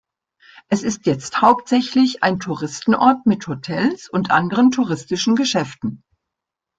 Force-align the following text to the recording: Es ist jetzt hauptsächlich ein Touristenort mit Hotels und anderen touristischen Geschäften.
Es 0.67 0.81
ist 0.81 1.05
jetzt 1.05 1.43
hauptsächlich 1.43 2.23
ein 2.23 2.39
Touristenort 2.39 3.27
mit 3.27 3.45
Hotels 3.45 4.09
und 4.09 4.31
anderen 4.31 4.71
touristischen 4.71 5.35
Geschäften. 5.35 6.03